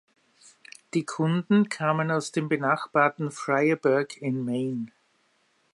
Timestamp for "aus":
2.09-2.31